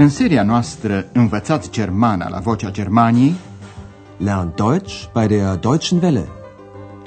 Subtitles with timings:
[0.00, 3.34] În seria noastră Învățați Germana la Vocea Germaniei
[4.16, 6.28] Lern Deutsch bei der Deutschen Welle.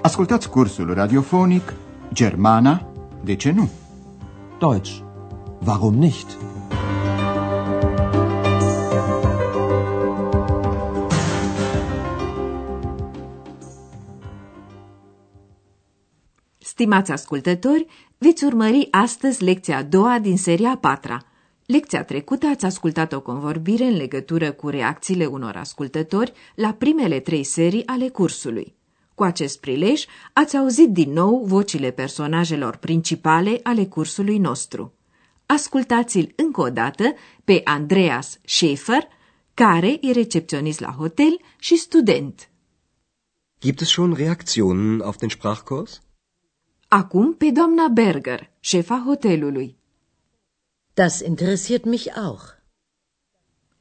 [0.01, 1.73] Ascultați cursul radiofonic
[2.13, 2.87] Germana,
[3.23, 3.69] de ce nu?
[4.59, 4.99] Deutsch.
[5.65, 6.37] Warum nicht?
[16.57, 17.85] Stimați ascultători,
[18.17, 21.32] veți urmări astăzi lecția a doua din seria a patra.
[21.65, 27.43] Lecția trecută ați ascultat o convorbire în legătură cu reacțiile unor ascultători la primele trei
[27.43, 28.75] serii ale cursului.
[29.15, 34.93] Cu acest prilej ați auzit din nou vocile personajelor principale ale cursului nostru.
[35.45, 37.13] Ascultați-l încă o dată
[37.43, 39.07] pe Andreas Schäfer,
[39.53, 42.49] care e recepționist la hotel și student.
[43.59, 46.01] Gibt es schon Reaktionen auf den Sprachkurs?
[46.87, 49.77] Acum pe doamna Berger, șefa hotelului.
[50.95, 52.43] Das interessiert mich auch.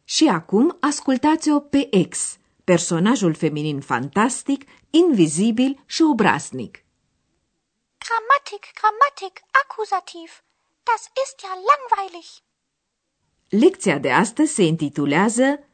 [0.05, 6.85] Și acum ascultați-o pe ex, personajul feminin fantastic, invizibil și obraznic.
[8.05, 10.31] Grammatik, Grammatik, Akkusativ.
[10.83, 12.29] Das ist ja langweilig.
[13.49, 15.65] Lecția de astăzi se intitulează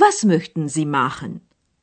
[0.00, 1.42] Was möchten Sie machen?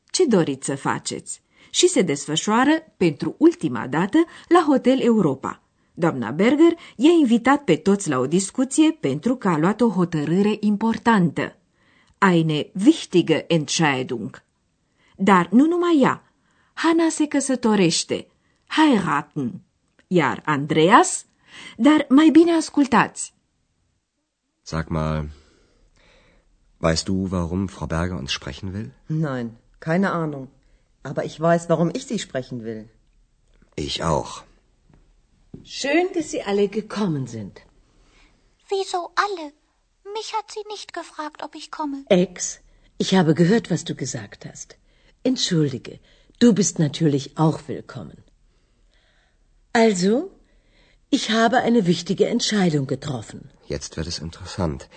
[0.10, 1.42] Ce doriți să faceți?
[1.70, 5.61] Și se desfășoară pentru ultima dată la Hotel Europa.
[5.94, 10.58] Doamna Berger i-a invitat pe toți la o discuție pentru că a luat o hotărâre
[10.60, 11.56] importantă.
[12.18, 14.44] Eine wichtige Entscheidung.
[15.18, 16.34] Dar nu numai ea.
[16.74, 18.28] Hana se căsătorește.
[18.68, 19.62] Heiraten.
[20.08, 21.26] Iar Andreas?
[21.78, 23.34] Dar mai bine ascultați.
[24.62, 25.30] Sag mal,
[26.80, 28.92] weißt du, warum Frau Berger uns sprechen will?
[29.06, 30.48] Nein, keine Ahnung.
[31.02, 32.88] Aber ich weiß, warum ich Sie sprechen will.
[33.76, 34.44] Ich auch.
[35.64, 37.62] Schön, dass Sie alle gekommen sind.
[38.70, 39.54] Wieso alle?
[40.14, 42.04] Mich hat sie nicht gefragt, ob ich komme.
[42.10, 42.60] Ex,
[42.98, 44.78] ich habe gehört, was du gesagt hast.
[45.24, 46.00] Entschuldige,
[46.40, 48.24] du bist natürlich auch willkommen.
[49.74, 50.32] Also,
[51.10, 53.50] ich habe eine wichtige Entscheidung getroffen.
[53.68, 54.90] Jetzt wird es interessant.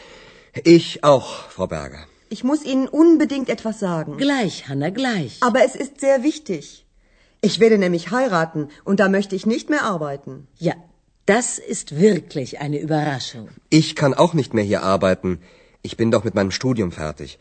[0.64, 2.06] Ich auch, Frau Berger.
[2.30, 4.16] Ich muss Ihnen unbedingt etwas sagen.
[4.16, 5.42] Gleich, Hanna, gleich.
[5.42, 6.83] Aber es ist sehr wichtig.
[7.48, 10.34] Ich werde nämlich heiraten und da möchte ich nicht mehr arbeiten.
[10.68, 10.74] Ja,
[11.32, 13.48] das ist wirklich eine Überraschung.
[13.80, 15.30] Ich kann auch nicht mehr hier arbeiten.
[15.88, 17.38] Ich bin doch mit meinem Studium fertig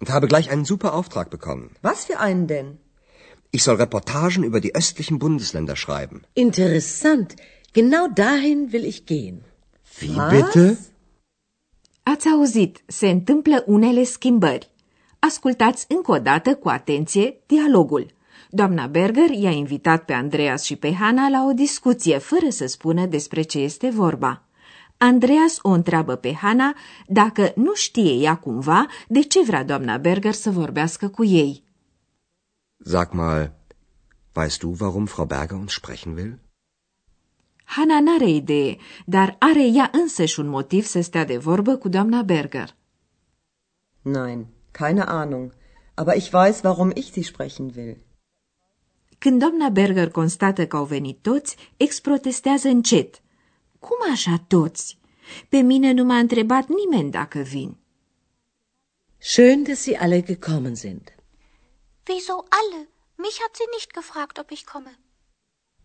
[0.00, 1.66] und habe gleich einen super Auftrag bekommen.
[1.90, 2.68] Was für einen denn?
[3.50, 6.18] Ich soll Reportagen über die östlichen Bundesländer schreiben.
[6.34, 7.36] Interessant.
[7.72, 9.38] Genau dahin will ich gehen.
[10.00, 10.76] Wie bitte?
[12.02, 14.70] Ați auzit, se întâmplă unele schimbări.
[15.18, 18.14] Ascultați încă o dată cu atenție dialogul.
[18.50, 23.06] Doamna Berger i-a invitat pe Andreas și pe Hana la o discuție, fără să spună
[23.06, 24.42] despre ce este vorba.
[24.96, 26.74] Andreas o întreabă pe Hana
[27.06, 31.64] dacă nu știe ea cumva de ce vrea doamna Berger să vorbească cu ei.
[32.84, 33.54] Sag mal,
[34.36, 36.38] weißt du, warum Frau Berger uns sprechen will?
[37.64, 42.22] Hana n-are idee, dar are ea însăși un motiv să stea de vorbă cu doamna
[42.22, 42.76] Berger.
[44.02, 45.52] Nein, keine Ahnung.
[45.94, 48.05] Aber ich weiß, warum ich Sie sprechen will.
[49.18, 53.22] Când doamna Berger constată că au venit toți, exprotestează încet.
[53.78, 54.98] Cum așa toți?
[55.48, 57.76] Pe mine nu m-a întrebat nimeni dacă vin.
[59.18, 61.14] Schön, dass Sie alle gekommen sind.
[62.08, 62.88] Wieso alle?
[63.16, 64.98] Mich hat sie nicht gefragt, ob ich komme.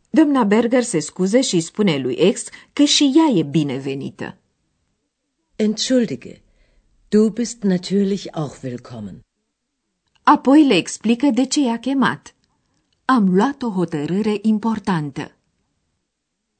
[0.10, 2.44] Doamna Berger se scuză și îi spune lui ex
[2.74, 4.38] că și ea e binevenită.
[5.56, 6.42] Entschuldige,
[7.10, 9.20] du bist natürlich auch willkommen.
[10.24, 12.36] Apoi le explică de ce i-a chemat.
[13.18, 15.32] Am luat o hotărâre importantă.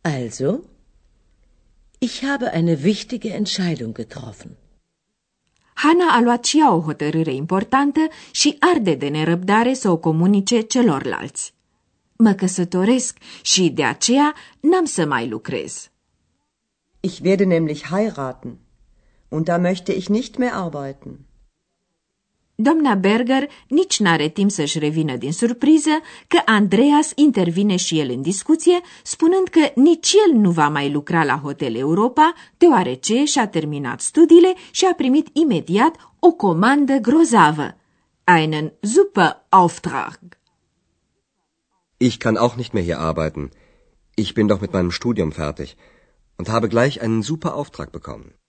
[0.02, 0.60] Also,
[2.00, 4.58] ich habe eine wichtige Entscheidung getroffen.
[5.74, 8.00] Hana a luat și ea o hotărâre importantă
[8.32, 11.54] și arde de nerăbdare să o comunice celorlalți.
[12.16, 15.92] Mă căsătoresc și de aceea n-am să mai lucrez.
[17.00, 18.58] Ich werde nämlich heiraten.
[19.30, 21.20] Und da möchte ich nicht mehr arbeiten.
[22.62, 25.90] Doamna Berger nici n-are timp să-și revină din surpriză
[26.28, 31.24] că Andreas intervine și el în discuție, spunând că nici el nu va mai lucra
[31.24, 37.78] la Hotel Europa, deoarece și-a terminat studiile și a primit imediat o comandă grozavă.
[38.24, 40.20] Einen super Auftrag.
[41.98, 43.52] Ich kann auch nicht mehr hier arbeiten.
[44.16, 45.70] Ich bin doch mit meinem Studium fertig
[46.38, 48.41] und habe gleich einen super Auftrag bekommen.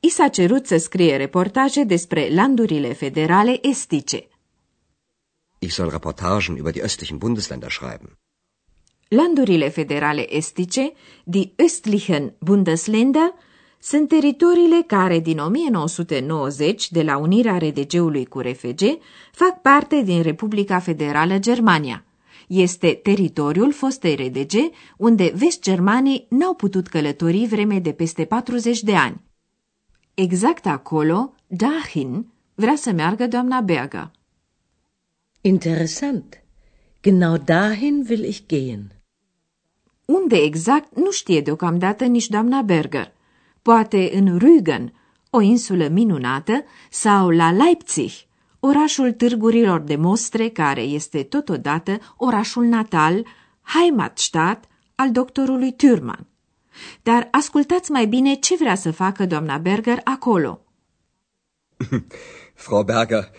[0.00, 4.28] I s-a cerut să scrie reportaje despre landurile federale estice.
[5.58, 8.18] Ich soll Reportagen über die östlichen Bundesländer schreiben.
[9.08, 10.92] Landurile federale estice,
[11.24, 13.34] die östlichen Bundesländer,
[13.80, 18.82] sunt teritoriile care din 1990, de la unirea RDG-ului cu RFG,
[19.32, 22.04] fac parte din Republica Federală Germania.
[22.48, 24.52] Este teritoriul fostei RDG,
[24.96, 29.28] unde vest-germanii n-au putut călători vreme de peste 40 de ani.
[30.20, 34.10] Exact acolo, dahin, vrea să meargă doamna Berger.
[35.40, 36.42] Interessant.
[37.00, 38.92] Genau dahin will ich gehen.
[40.04, 43.12] Unde exact nu știe deocamdată nici doamna Berger.
[43.62, 44.92] Poate în Rügen,
[45.30, 48.10] o insulă minunată, sau la Leipzig,
[48.58, 53.26] orașul târgurilor de mostre care este totodată orașul natal,
[53.62, 56.29] Heimatstadt, al doctorului Thürmann.
[57.02, 60.64] Dar ascultați mai bine ce vrea să facă doamna Berger acolo.
[62.54, 63.30] Frau Berger,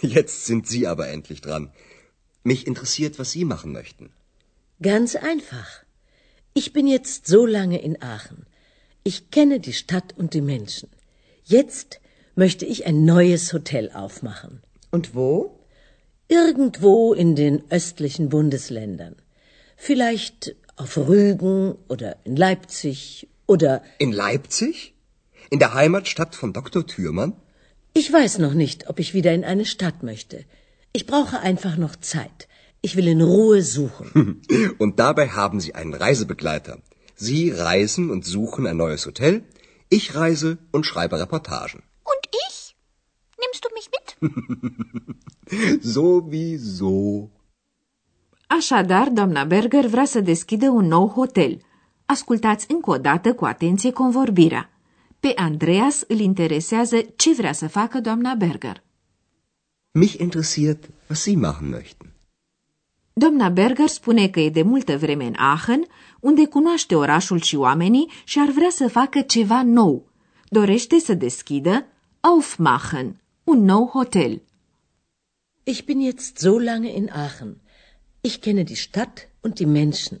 [0.00, 1.72] jetzt sind Sie aber endlich dran.
[2.42, 4.10] Mich interessiert, was Sie machen möchten.
[4.80, 5.84] Ganz einfach.
[6.54, 8.46] Ich bin jetzt so lange in Aachen.
[9.02, 10.88] Ich kenne die Stadt und die Menschen.
[11.44, 12.00] Jetzt
[12.34, 14.62] möchte ich ein neues Hotel aufmachen.
[14.90, 15.58] Und wo?
[16.28, 19.16] Irgendwo in den östlichen Bundesländern.
[19.76, 23.82] Vielleicht auf Rügen oder in Leipzig oder.
[23.98, 24.94] In Leipzig?
[25.50, 26.86] In der Heimatstadt von Dr.
[26.86, 27.34] Thürmann?
[27.92, 30.44] Ich weiß noch nicht, ob ich wieder in eine Stadt möchte.
[30.92, 32.48] Ich brauche einfach noch Zeit.
[32.82, 34.42] Ich will in Ruhe suchen.
[34.78, 36.78] Und dabei haben Sie einen Reisebegleiter.
[37.14, 39.42] Sie reisen und suchen ein neues Hotel.
[39.90, 41.82] Ich reise und schreibe Reportagen.
[42.04, 42.74] Und ich?
[43.42, 45.82] Nimmst du mich mit?
[45.82, 47.30] Sowieso.
[48.58, 51.60] Așadar, doamna Berger vrea să deschidă un nou hotel.
[52.06, 54.70] Ascultați încă o dată cu atenție convorbirea.
[55.20, 58.82] Pe Andreas îl interesează ce vrea să facă doamna Berger.
[59.90, 62.12] Mich interessiert, was Sie machen möchten.
[63.12, 65.84] Doamna Berger spune că e de multă vreme în Aachen,
[66.20, 70.08] unde cunoaște orașul și oamenii și ar vrea să facă ceva nou.
[70.48, 71.86] Dorește să deschidă
[72.20, 74.42] Aufmachen, un nou hotel.
[75.62, 77.56] Ich bin jetzt so lange in Aachen.
[78.22, 80.20] Ich kenne die Stadt und die Menschen.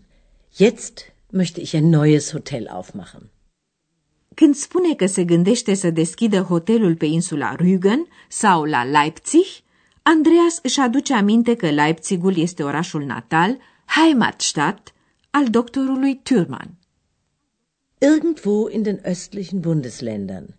[0.52, 3.30] Jetzt möchte ich ein neues Hotel aufmachen.
[4.34, 9.46] Când spune că se gândește să deschidă hotelul pe insula Rügen sau la Leipzig,
[10.02, 14.92] Andreas își aduce aminte că Leipzigul este orașul natal, Heimatstadt,
[15.30, 16.70] al doctorului Thürmann.
[17.98, 20.54] Irgendwo in den östlichen Bundesländern.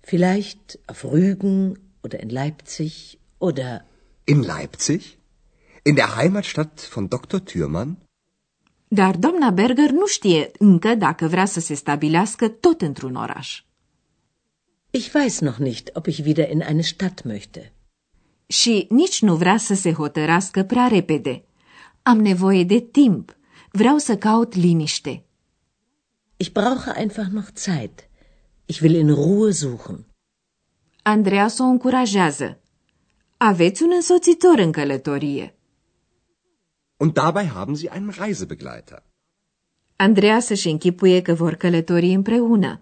[0.00, 3.84] Vielleicht auf Rügen oder in Leipzig oder.
[4.24, 5.18] In Leipzig?
[5.86, 7.40] In der Heimatstadt von Dr.
[7.44, 7.96] Thürmann?
[8.88, 13.62] Dar doamna Berger nu știe încă dacă vrea să se stabilească tot într-un oraș.
[14.90, 17.72] Ich weiß noch nicht, ob ich wieder in eine Stadt möchte.
[18.46, 21.44] Și nici nu vrea să se hotărască prea repede.
[22.02, 23.36] Am nevoie de timp.
[23.70, 25.24] Vreau să caut liniște.
[26.36, 28.08] Ich brauche einfach noch Zeit.
[28.64, 30.06] Ich will in Ruhe suchen.
[31.02, 32.60] Andreas o încurajează.
[33.36, 35.54] Aveți un însoțitor în călătorie.
[36.96, 39.02] Und dabei haben Sie einen Reisebegleiter.
[39.96, 42.80] Andreas își închipuie că vor călători împreună.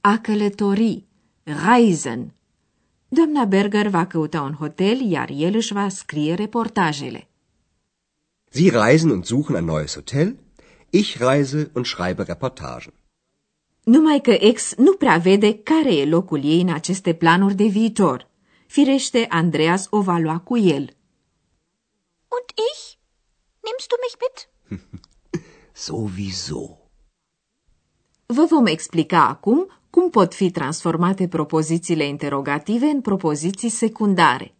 [0.00, 1.04] A călători,
[1.42, 2.32] reisen.
[3.08, 7.28] Doamna Berger va căuta un hotel, iar el își va scrie reportajele.
[8.50, 10.36] Sie reisen und suchen ein neues Hotel.
[10.90, 12.92] Ich reise und schreibe Reportagen.
[13.84, 18.28] Numai că ex nu prea vede care e locul ei în aceste planuri de viitor.
[18.66, 20.96] Firește, Andreas o va lua cu el.
[22.28, 22.91] Und ich?
[23.66, 24.36] Nimmst du mich mit?
[25.86, 26.78] Sowieso.
[28.26, 34.54] Vă vom explica acum cum pot fi transformate propozițiile interogative în propoziții secundare.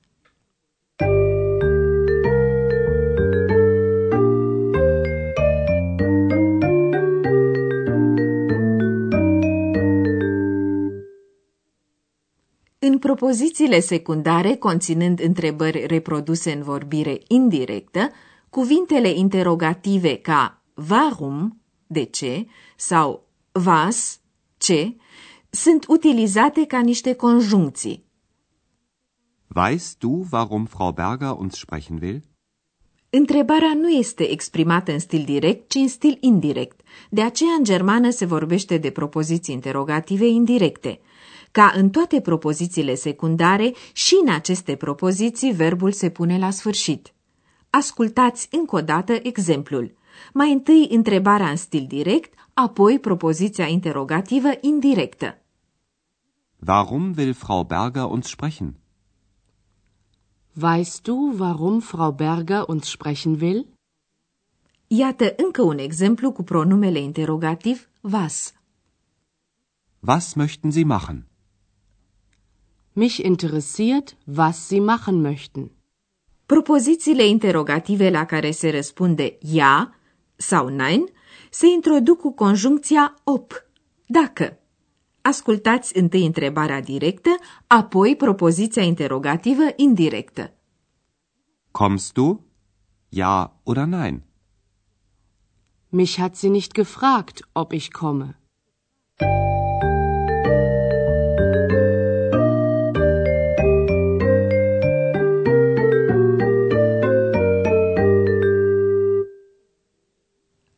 [12.78, 18.10] În propozițiile secundare, conținând întrebări reproduse în vorbire indirectă,
[18.52, 23.28] cuvintele interogative ca warum, de ce, sau
[23.64, 24.20] was,
[24.56, 24.96] ce,
[25.50, 28.04] sunt utilizate ca niște conjuncții.
[29.56, 32.22] Weißt du, warum Frau Berger uns sprechen will?
[33.10, 36.80] Întrebarea nu este exprimată în stil direct, ci în stil indirect.
[37.10, 41.00] De aceea, în germană se vorbește de propoziții interogative indirecte.
[41.50, 47.12] Ca în toate propozițiile secundare, și în aceste propoziții verbul se pune la sfârșit.
[47.74, 49.94] Ascultați încă o dată exemplul.
[50.32, 55.38] Mai întâi întrebarea în stil direct, apoi propoziția interogativă indirectă.
[56.66, 58.74] Warum will Frau Berger uns sprechen?
[60.62, 63.68] Weißt du, warum Frau Berger uns sprechen will?
[64.86, 68.54] Iată încă un exemplu cu pronumele interogativ was.
[70.00, 71.26] Was möchten Sie machen?
[72.92, 75.70] Mich interessiert, was Sie machen möchten.
[76.52, 79.94] Propozițiile interogative la care se răspunde ja
[80.36, 81.04] sau nein
[81.50, 83.52] se introduc cu conjuncția op,
[84.06, 84.58] dacă.
[85.20, 87.30] Ascultați întâi întrebarea directă,
[87.66, 90.52] apoi propoziția interogativă indirectă.
[91.70, 92.44] Kommst du?
[93.08, 94.22] Ja oder nein?
[95.88, 98.41] Mich hat sie nicht gefragt, ob ich komme.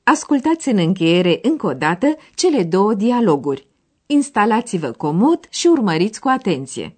[0.04, 3.66] Ascultați în încheiere încă o dată cele două dialoguri.
[4.06, 6.96] Instalați-vă comod și urmăriți cu atenție.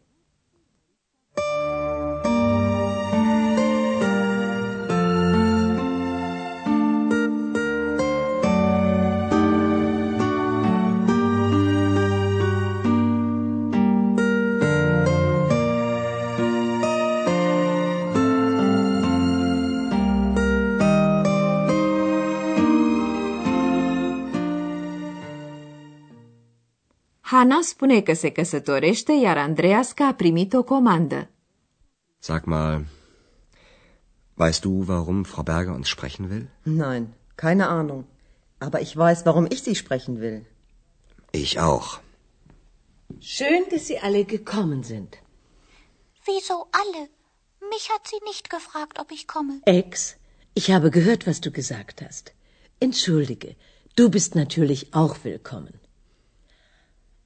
[27.37, 31.29] Hana spune că se căsătorește, iar Andreas că a primit o comandă.
[32.19, 32.87] Sag mal,
[34.35, 36.49] weißt du, warum Frau Berger uns sprechen will?
[36.63, 38.05] Nein, keine Ahnung.
[38.59, 40.41] Aber ich weiß, warum ich Sie sprechen will.
[41.31, 41.89] Ich auch.
[43.37, 45.11] Schön, dass Sie alle gekommen sind.
[46.29, 47.03] Wieso alle?
[47.73, 49.55] Mich hat sie nicht gefragt, ob ich komme.
[49.81, 50.17] Ex,
[50.61, 52.25] ich habe gehört, was du gesagt hast.
[52.87, 53.51] Entschuldige,
[53.99, 55.75] du bist natürlich auch willkommen.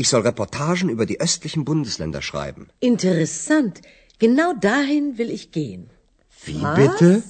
[0.00, 2.62] Ich soll Reportagen über die östlichen Bundesländer schreiben.
[2.92, 3.74] Interessant.
[4.24, 5.82] Genau dahin will ich gehen.
[6.46, 7.22] Wie bitte?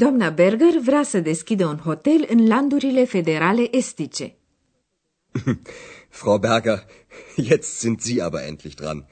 [0.00, 4.36] Doamna Berger vrea să deschidă un hotel în landurile federale estice.
[6.20, 6.86] Frau Berger,
[7.36, 9.06] jetzt sind Sie aber endlich dran.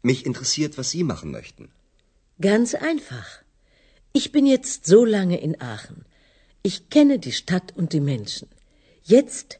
[0.00, 1.64] Mich interessiert, was Sie machen möchten.
[2.48, 3.28] Ganz einfach.
[4.12, 6.06] Ich bin jetzt so lange in Aachen.
[6.60, 8.48] Ich kenne die Stadt und die Menschen.
[9.02, 9.59] Jetzt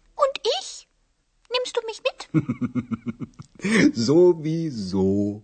[4.05, 5.41] Sowieso.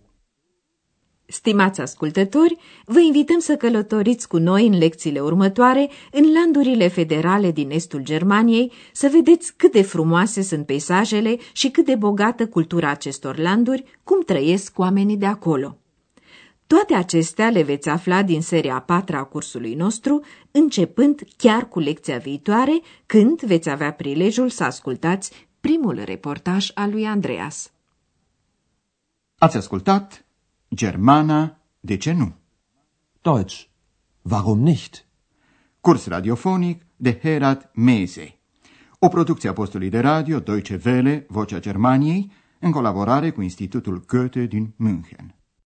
[1.30, 7.70] Stimați ascultători, vă invităm să călătoriți cu noi în lecțiile următoare în landurile federale din
[7.70, 13.38] estul Germaniei, să vedeți cât de frumoase sunt peisajele și cât de bogată cultura acestor
[13.38, 15.78] landuri, cum trăiesc oamenii de acolo.
[16.66, 21.78] Toate acestea le veți afla din seria a patra a cursului nostru, începând chiar cu
[21.78, 27.72] lecția viitoare, când veți avea prilejul să ascultați primul reportaj al lui Andreas.
[29.38, 30.24] Ați ascultat
[30.74, 32.34] Germana, de ce nu?
[33.22, 33.66] Deutsch.
[34.22, 35.06] Warum nicht?
[35.80, 38.38] Curs radiofonic de Herat Mese.
[38.98, 44.46] O producție a postului de radio Deutsche Welle, Vocea Germaniei, în colaborare cu Institutul Goethe
[44.46, 45.37] din München.